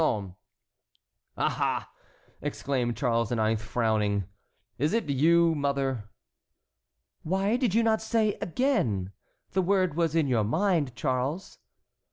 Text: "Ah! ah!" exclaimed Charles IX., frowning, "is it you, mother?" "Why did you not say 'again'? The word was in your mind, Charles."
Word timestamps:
"Ah! 0.01 0.33
ah!" 1.37 1.93
exclaimed 2.41 2.97
Charles 2.97 3.31
IX., 3.31 3.61
frowning, 3.61 4.23
"is 4.79 4.93
it 4.93 5.07
you, 5.11 5.53
mother?" 5.53 6.09
"Why 7.21 7.55
did 7.55 7.75
you 7.75 7.83
not 7.83 8.01
say 8.01 8.33
'again'? 8.41 9.11
The 9.51 9.61
word 9.61 9.93
was 9.93 10.15
in 10.15 10.25
your 10.25 10.43
mind, 10.43 10.95
Charles." 10.95 11.59